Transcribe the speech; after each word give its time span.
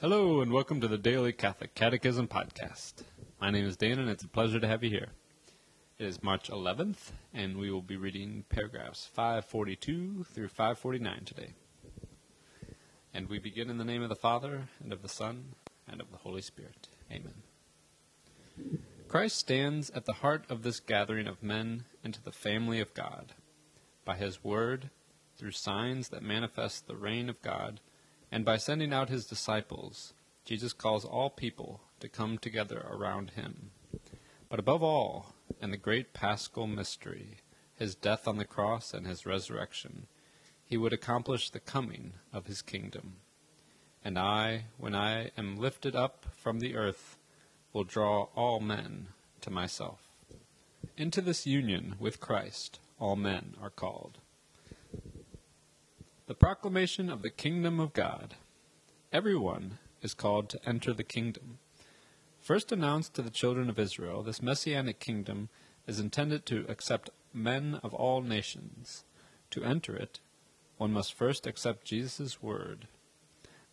Hello, 0.00 0.40
and 0.40 0.52
welcome 0.52 0.80
to 0.80 0.86
the 0.86 0.96
Daily 0.96 1.32
Catholic 1.32 1.74
Catechism 1.74 2.28
Podcast. 2.28 3.02
My 3.40 3.50
name 3.50 3.66
is 3.66 3.76
Dan, 3.76 3.98
and 3.98 4.08
it's 4.08 4.22
a 4.22 4.28
pleasure 4.28 4.60
to 4.60 4.68
have 4.68 4.84
you 4.84 4.90
here. 4.90 5.08
It 5.98 6.06
is 6.06 6.22
March 6.22 6.48
11th, 6.48 7.10
and 7.34 7.56
we 7.56 7.72
will 7.72 7.82
be 7.82 7.96
reading 7.96 8.44
paragraphs 8.48 9.10
542 9.12 10.24
through 10.32 10.46
549 10.46 11.24
today. 11.24 11.54
And 13.12 13.28
we 13.28 13.40
begin 13.40 13.68
in 13.70 13.78
the 13.78 13.84
name 13.84 14.04
of 14.04 14.08
the 14.08 14.14
Father, 14.14 14.68
and 14.80 14.92
of 14.92 15.02
the 15.02 15.08
Son, 15.08 15.56
and 15.88 16.00
of 16.00 16.12
the 16.12 16.18
Holy 16.18 16.42
Spirit. 16.42 16.86
Amen. 17.10 17.42
Christ 19.08 19.36
stands 19.36 19.90
at 19.90 20.04
the 20.04 20.12
heart 20.12 20.44
of 20.48 20.62
this 20.62 20.78
gathering 20.78 21.26
of 21.26 21.42
men 21.42 21.86
into 22.04 22.22
the 22.22 22.30
family 22.30 22.78
of 22.78 22.94
God. 22.94 23.32
By 24.04 24.14
his 24.14 24.44
word, 24.44 24.90
through 25.36 25.50
signs 25.50 26.10
that 26.10 26.22
manifest 26.22 26.86
the 26.86 26.94
reign 26.94 27.28
of 27.28 27.42
God, 27.42 27.80
and 28.30 28.44
by 28.44 28.56
sending 28.56 28.92
out 28.92 29.08
his 29.08 29.26
disciples, 29.26 30.12
Jesus 30.44 30.72
calls 30.72 31.04
all 31.04 31.30
people 31.30 31.80
to 32.00 32.08
come 32.08 32.38
together 32.38 32.86
around 32.90 33.30
him. 33.30 33.70
But 34.48 34.58
above 34.58 34.82
all, 34.82 35.34
in 35.60 35.70
the 35.70 35.76
great 35.76 36.12
paschal 36.12 36.66
mystery, 36.66 37.38
his 37.76 37.94
death 37.94 38.26
on 38.26 38.38
the 38.38 38.44
cross 38.44 38.94
and 38.94 39.06
his 39.06 39.26
resurrection, 39.26 40.06
he 40.64 40.76
would 40.76 40.92
accomplish 40.92 41.50
the 41.50 41.60
coming 41.60 42.12
of 42.32 42.46
his 42.46 42.62
kingdom. 42.62 43.16
And 44.04 44.18
I, 44.18 44.64
when 44.76 44.94
I 44.94 45.30
am 45.36 45.56
lifted 45.56 45.96
up 45.96 46.26
from 46.36 46.60
the 46.60 46.76
earth, 46.76 47.16
will 47.72 47.84
draw 47.84 48.28
all 48.34 48.60
men 48.60 49.08
to 49.40 49.50
myself. 49.50 50.00
Into 50.96 51.20
this 51.20 51.46
union 51.46 51.94
with 51.98 52.20
Christ, 52.20 52.80
all 52.98 53.16
men 53.16 53.54
are 53.60 53.70
called. 53.70 54.18
The 56.28 56.34
proclamation 56.34 57.08
of 57.08 57.22
the 57.22 57.30
kingdom 57.30 57.80
of 57.80 57.94
God. 57.94 58.34
Everyone 59.14 59.78
is 60.02 60.12
called 60.12 60.50
to 60.50 60.60
enter 60.68 60.92
the 60.92 61.02
kingdom. 61.02 61.56
First 62.42 62.70
announced 62.70 63.14
to 63.14 63.22
the 63.22 63.30
children 63.30 63.70
of 63.70 63.78
Israel, 63.78 64.22
this 64.22 64.42
messianic 64.42 65.00
kingdom 65.00 65.48
is 65.86 65.98
intended 65.98 66.44
to 66.44 66.66
accept 66.68 67.08
men 67.32 67.80
of 67.82 67.94
all 67.94 68.20
nations. 68.20 69.04
To 69.52 69.64
enter 69.64 69.96
it, 69.96 70.20
one 70.76 70.92
must 70.92 71.14
first 71.14 71.46
accept 71.46 71.86
Jesus' 71.86 72.42
word. 72.42 72.88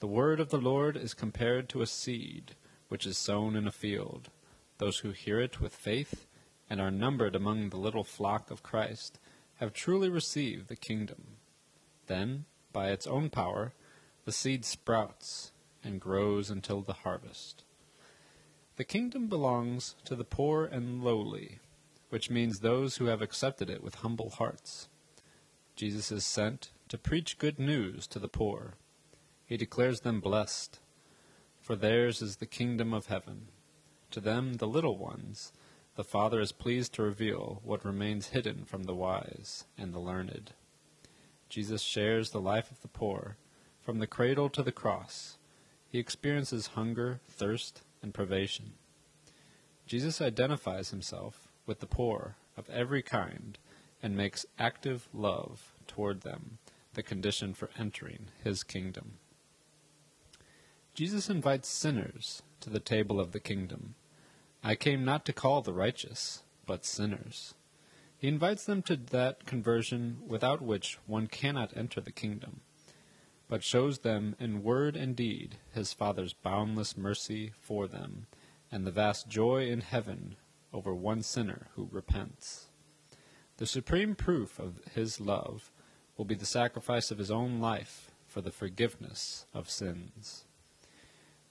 The 0.00 0.06
word 0.06 0.38
of 0.38 0.50
the 0.50 0.60
Lord 0.60 0.94
is 0.94 1.14
compared 1.14 1.70
to 1.70 1.80
a 1.80 1.86
seed 1.86 2.54
which 2.88 3.06
is 3.06 3.16
sown 3.16 3.56
in 3.56 3.66
a 3.66 3.72
field. 3.72 4.28
Those 4.76 4.98
who 4.98 5.12
hear 5.12 5.40
it 5.40 5.58
with 5.58 5.74
faith 5.74 6.26
and 6.68 6.82
are 6.82 6.90
numbered 6.90 7.34
among 7.34 7.70
the 7.70 7.78
little 7.78 8.04
flock 8.04 8.50
of 8.50 8.62
Christ 8.62 9.18
have 9.54 9.72
truly 9.72 10.10
received 10.10 10.68
the 10.68 10.76
kingdom. 10.76 11.38
Then, 12.06 12.44
by 12.72 12.90
its 12.90 13.06
own 13.06 13.30
power, 13.30 13.72
the 14.24 14.32
seed 14.32 14.64
sprouts 14.64 15.52
and 15.84 16.00
grows 16.00 16.50
until 16.50 16.80
the 16.80 16.92
harvest. 16.92 17.64
The 18.76 18.84
kingdom 18.84 19.28
belongs 19.28 19.94
to 20.04 20.16
the 20.16 20.24
poor 20.24 20.64
and 20.64 21.02
lowly, 21.02 21.58
which 22.08 22.30
means 22.30 22.60
those 22.60 22.96
who 22.96 23.06
have 23.06 23.22
accepted 23.22 23.68
it 23.68 23.82
with 23.82 23.96
humble 23.96 24.30
hearts. 24.30 24.88
Jesus 25.76 26.12
is 26.12 26.24
sent 26.24 26.70
to 26.88 26.98
preach 26.98 27.38
good 27.38 27.58
news 27.58 28.06
to 28.08 28.18
the 28.18 28.28
poor. 28.28 28.74
He 29.44 29.56
declares 29.56 30.00
them 30.00 30.20
blessed, 30.20 30.80
for 31.60 31.76
theirs 31.76 32.22
is 32.22 32.36
the 32.36 32.46
kingdom 32.46 32.92
of 32.92 33.06
heaven. 33.06 33.48
To 34.10 34.20
them, 34.20 34.54
the 34.54 34.66
little 34.66 34.98
ones, 34.98 35.52
the 35.96 36.04
Father 36.04 36.40
is 36.40 36.52
pleased 36.52 36.94
to 36.94 37.02
reveal 37.02 37.60
what 37.64 37.84
remains 37.84 38.28
hidden 38.28 38.64
from 38.64 38.84
the 38.84 38.94
wise 38.94 39.64
and 39.76 39.92
the 39.92 39.98
learned. 39.98 40.52
Jesus 41.52 41.82
shares 41.82 42.30
the 42.30 42.40
life 42.40 42.70
of 42.70 42.80
the 42.80 42.88
poor. 42.88 43.36
From 43.82 43.98
the 43.98 44.06
cradle 44.06 44.48
to 44.48 44.62
the 44.62 44.72
cross, 44.72 45.36
he 45.86 45.98
experiences 45.98 46.68
hunger, 46.68 47.20
thirst, 47.28 47.82
and 48.00 48.14
privation. 48.14 48.72
Jesus 49.86 50.22
identifies 50.22 50.88
himself 50.88 51.48
with 51.66 51.80
the 51.80 51.86
poor 51.86 52.36
of 52.56 52.70
every 52.70 53.02
kind 53.02 53.58
and 54.02 54.16
makes 54.16 54.46
active 54.58 55.10
love 55.12 55.74
toward 55.86 56.22
them 56.22 56.56
the 56.94 57.02
condition 57.02 57.52
for 57.52 57.68
entering 57.78 58.28
his 58.42 58.62
kingdom. 58.62 59.18
Jesus 60.94 61.28
invites 61.28 61.68
sinners 61.68 62.40
to 62.62 62.70
the 62.70 62.80
table 62.80 63.20
of 63.20 63.32
the 63.32 63.40
kingdom. 63.40 63.94
I 64.64 64.74
came 64.74 65.04
not 65.04 65.26
to 65.26 65.34
call 65.34 65.60
the 65.60 65.74
righteous, 65.74 66.44
but 66.64 66.86
sinners. 66.86 67.52
He 68.22 68.28
invites 68.28 68.64
them 68.64 68.82
to 68.82 68.94
that 68.94 69.46
conversion 69.46 70.18
without 70.28 70.62
which 70.62 70.96
one 71.08 71.26
cannot 71.26 71.76
enter 71.76 72.00
the 72.00 72.12
kingdom, 72.12 72.60
but 73.48 73.64
shows 73.64 73.98
them 73.98 74.36
in 74.38 74.62
word 74.62 74.94
and 74.94 75.16
deed 75.16 75.56
his 75.74 75.92
Father's 75.92 76.32
boundless 76.32 76.96
mercy 76.96 77.50
for 77.60 77.88
them, 77.88 78.28
and 78.70 78.86
the 78.86 78.92
vast 78.92 79.26
joy 79.26 79.66
in 79.66 79.80
heaven 79.80 80.36
over 80.72 80.94
one 80.94 81.24
sinner 81.24 81.66
who 81.74 81.88
repents. 81.90 82.68
The 83.56 83.66
supreme 83.66 84.14
proof 84.14 84.60
of 84.60 84.80
his 84.94 85.20
love 85.20 85.72
will 86.16 86.24
be 86.24 86.36
the 86.36 86.46
sacrifice 86.46 87.10
of 87.10 87.18
his 87.18 87.32
own 87.32 87.58
life 87.58 88.12
for 88.28 88.40
the 88.40 88.52
forgiveness 88.52 89.46
of 89.52 89.68
sins. 89.68 90.44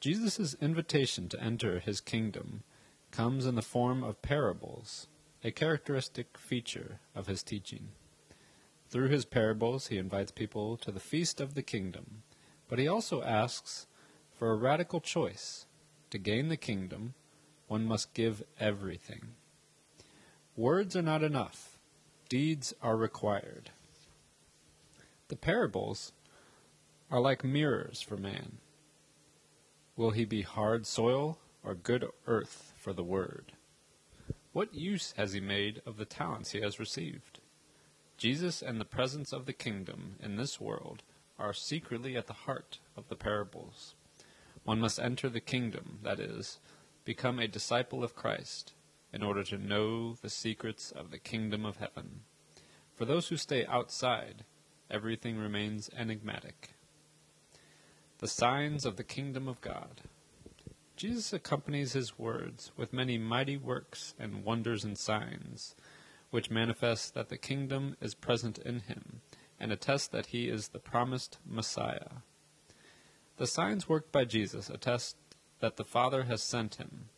Jesus' 0.00 0.56
invitation 0.60 1.28
to 1.28 1.40
enter 1.40 1.78
his 1.78 2.00
kingdom 2.00 2.64
comes 3.12 3.46
in 3.46 3.54
the 3.54 3.62
form 3.62 4.02
of 4.02 4.20
parables 4.20 5.06
a 5.46 5.52
characteristic 5.52 6.36
feature 6.36 6.98
of 7.14 7.28
his 7.28 7.40
teaching. 7.44 7.90
Through 8.90 9.10
his 9.10 9.24
parables, 9.24 9.86
he 9.86 9.96
invites 9.96 10.32
people 10.32 10.76
to 10.78 10.90
the 10.90 10.98
feast 10.98 11.40
of 11.40 11.54
the 11.54 11.62
kingdom, 11.62 12.24
but 12.68 12.80
he 12.80 12.88
also 12.88 13.22
asks 13.22 13.86
for 14.36 14.50
a 14.50 14.56
radical 14.56 15.00
choice. 15.00 15.66
To 16.10 16.18
gain 16.18 16.48
the 16.48 16.56
kingdom, 16.56 17.14
one 17.68 17.86
must 17.86 18.12
give 18.12 18.42
everything. 18.58 19.34
Words 20.56 20.96
are 20.96 21.02
not 21.02 21.22
enough, 21.22 21.78
deeds 22.28 22.74
are 22.82 22.96
required. 22.96 23.70
The 25.28 25.36
parables 25.36 26.10
are 27.08 27.20
like 27.20 27.44
mirrors 27.44 28.00
for 28.00 28.16
man. 28.16 28.58
Will 29.94 30.10
he 30.10 30.24
be 30.24 30.42
hard 30.42 30.86
soil 30.86 31.38
or 31.62 31.76
good 31.76 32.08
earth 32.26 32.72
for 32.76 32.92
the 32.92 33.04
word? 33.04 33.52
What 34.56 34.74
use 34.74 35.12
has 35.18 35.34
he 35.34 35.40
made 35.40 35.82
of 35.84 35.98
the 35.98 36.06
talents 36.06 36.52
he 36.52 36.62
has 36.62 36.80
received? 36.80 37.40
Jesus 38.16 38.62
and 38.62 38.80
the 38.80 38.86
presence 38.86 39.30
of 39.30 39.44
the 39.44 39.52
kingdom 39.52 40.14
in 40.18 40.36
this 40.36 40.58
world 40.58 41.02
are 41.38 41.52
secretly 41.52 42.16
at 42.16 42.26
the 42.26 42.32
heart 42.32 42.78
of 42.96 43.06
the 43.10 43.16
parables. 43.16 43.94
One 44.64 44.80
must 44.80 44.98
enter 44.98 45.28
the 45.28 45.40
kingdom, 45.40 45.98
that 46.02 46.18
is, 46.18 46.58
become 47.04 47.38
a 47.38 47.46
disciple 47.46 48.02
of 48.02 48.16
Christ, 48.16 48.72
in 49.12 49.22
order 49.22 49.42
to 49.42 49.58
know 49.58 50.14
the 50.14 50.30
secrets 50.30 50.90
of 50.90 51.10
the 51.10 51.18
kingdom 51.18 51.66
of 51.66 51.76
heaven. 51.76 52.22
For 52.94 53.04
those 53.04 53.28
who 53.28 53.36
stay 53.36 53.66
outside, 53.66 54.46
everything 54.90 55.36
remains 55.36 55.90
enigmatic. 55.94 56.70
The 58.20 58.26
signs 58.26 58.86
of 58.86 58.96
the 58.96 59.04
kingdom 59.04 59.48
of 59.48 59.60
God. 59.60 60.00
Jesus 60.96 61.34
accompanies 61.34 61.92
his 61.92 62.18
words 62.18 62.72
with 62.74 62.94
many 62.94 63.18
mighty 63.18 63.58
works 63.58 64.14
and 64.18 64.42
wonders 64.42 64.82
and 64.82 64.96
signs, 64.96 65.76
which 66.30 66.50
manifest 66.50 67.12
that 67.12 67.28
the 67.28 67.36
kingdom 67.36 67.96
is 68.00 68.14
present 68.14 68.58
in 68.58 68.80
him, 68.80 69.20
and 69.60 69.70
attest 69.70 70.10
that 70.12 70.26
he 70.26 70.48
is 70.48 70.68
the 70.68 70.78
promised 70.78 71.36
Messiah. 71.46 72.22
The 73.36 73.46
signs 73.46 73.90
worked 73.90 74.10
by 74.10 74.24
Jesus 74.24 74.70
attest 74.70 75.16
that 75.60 75.76
the 75.76 75.84
Father 75.84 76.24
has 76.24 76.42
sent 76.42 76.76
him. 76.76 77.10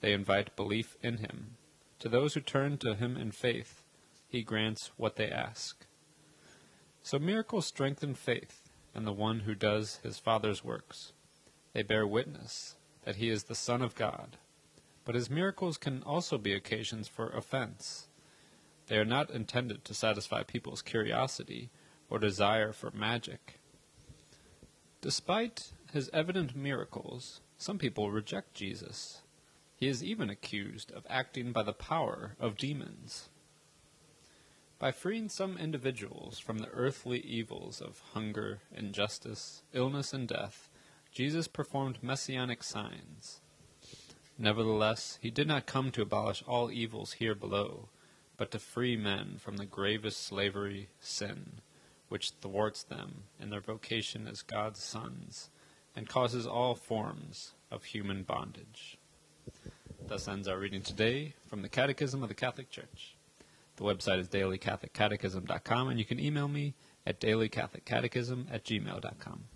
They 0.00 0.14
invite 0.14 0.56
belief 0.56 0.96
in 1.02 1.18
him. 1.18 1.56
To 1.98 2.08
those 2.08 2.32
who 2.32 2.40
turn 2.40 2.78
to 2.78 2.94
him 2.94 3.18
in 3.18 3.32
faith, 3.32 3.82
he 4.28 4.42
grants 4.42 4.92
what 4.96 5.16
they 5.16 5.30
ask. 5.30 5.84
So 7.02 7.18
miracles 7.18 7.66
strengthen 7.66 8.14
faith 8.14 8.70
in 8.94 9.04
the 9.04 9.12
one 9.12 9.40
who 9.40 9.54
does 9.54 10.00
his 10.02 10.18
Father's 10.18 10.64
works. 10.64 11.12
They 11.72 11.82
bear 11.82 12.06
witness 12.06 12.76
that 13.04 13.16
he 13.16 13.28
is 13.28 13.44
the 13.44 13.54
Son 13.54 13.82
of 13.82 13.94
God. 13.94 14.36
But 15.04 15.14
his 15.14 15.30
miracles 15.30 15.78
can 15.78 16.02
also 16.02 16.36
be 16.36 16.52
occasions 16.52 17.08
for 17.08 17.30
offense. 17.30 18.08
They 18.88 18.98
are 18.98 19.04
not 19.04 19.30
intended 19.30 19.84
to 19.84 19.94
satisfy 19.94 20.42
people's 20.42 20.82
curiosity 20.82 21.70
or 22.10 22.18
desire 22.18 22.72
for 22.72 22.90
magic. 22.90 23.60
Despite 25.00 25.72
his 25.92 26.10
evident 26.12 26.56
miracles, 26.56 27.40
some 27.56 27.78
people 27.78 28.10
reject 28.10 28.54
Jesus. 28.54 29.22
He 29.76 29.88
is 29.88 30.02
even 30.02 30.28
accused 30.28 30.90
of 30.90 31.06
acting 31.08 31.52
by 31.52 31.62
the 31.62 31.72
power 31.72 32.34
of 32.40 32.56
demons. 32.56 33.28
By 34.78 34.92
freeing 34.92 35.28
some 35.28 35.56
individuals 35.56 36.38
from 36.38 36.58
the 36.58 36.68
earthly 36.68 37.20
evils 37.20 37.80
of 37.80 38.02
hunger, 38.12 38.60
injustice, 38.74 39.62
illness, 39.72 40.12
and 40.12 40.26
death, 40.26 40.68
Jesus 41.18 41.48
performed 41.48 41.98
messianic 42.00 42.62
signs. 42.62 43.40
Nevertheless, 44.38 45.18
he 45.20 45.32
did 45.32 45.48
not 45.48 45.66
come 45.66 45.90
to 45.90 46.02
abolish 46.02 46.44
all 46.46 46.70
evils 46.70 47.14
here 47.14 47.34
below, 47.34 47.88
but 48.36 48.52
to 48.52 48.60
free 48.60 48.96
men 48.96 49.34
from 49.40 49.56
the 49.56 49.66
gravest 49.66 50.22
slavery, 50.22 50.90
sin, 51.00 51.54
which 52.08 52.30
thwarts 52.40 52.84
them 52.84 53.24
in 53.40 53.50
their 53.50 53.60
vocation 53.60 54.28
as 54.28 54.42
God's 54.42 54.80
sons, 54.80 55.50
and 55.96 56.08
causes 56.08 56.46
all 56.46 56.76
forms 56.76 57.50
of 57.68 57.82
human 57.82 58.22
bondage. 58.22 58.96
Thus 60.06 60.28
ends 60.28 60.46
our 60.46 60.60
reading 60.60 60.82
today 60.82 61.34
from 61.48 61.62
the 61.62 61.68
Catechism 61.68 62.22
of 62.22 62.28
the 62.28 62.34
Catholic 62.36 62.70
Church. 62.70 63.16
The 63.74 63.82
website 63.82 64.20
is 64.20 64.28
dailycatholiccatechism.com, 64.28 65.88
and 65.88 65.98
you 65.98 66.04
can 66.04 66.20
email 66.20 66.46
me 66.46 66.74
at 67.04 67.20
dailycatholiccatechism 67.20 68.46
at 68.52 68.64
gmail.com. 68.64 69.46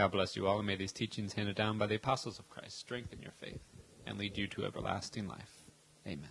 God 0.00 0.12
bless 0.12 0.34
you 0.34 0.46
all, 0.46 0.56
and 0.56 0.66
may 0.66 0.76
these 0.76 0.92
teachings 0.92 1.34
handed 1.34 1.56
down 1.56 1.76
by 1.76 1.86
the 1.86 1.96
apostles 1.96 2.38
of 2.38 2.48
Christ 2.48 2.78
strengthen 2.78 3.20
your 3.20 3.32
faith 3.32 3.60
and 4.06 4.16
lead 4.16 4.38
you 4.38 4.46
to 4.46 4.64
everlasting 4.64 5.28
life. 5.28 5.66
Amen. 6.06 6.30